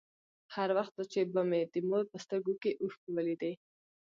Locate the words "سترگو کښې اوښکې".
2.23-3.09